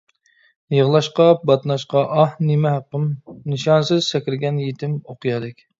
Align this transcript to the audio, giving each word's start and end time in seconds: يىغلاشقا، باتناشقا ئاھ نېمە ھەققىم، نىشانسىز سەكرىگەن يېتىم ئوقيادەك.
يىغلاشقا، 0.75 1.27
باتناشقا 1.51 2.03
ئاھ 2.21 2.35
نېمە 2.49 2.75
ھەققىم، 2.77 3.07
نىشانسىز 3.55 4.13
سەكرىگەن 4.13 4.63
يېتىم 4.69 5.03
ئوقيادەك. 5.07 5.69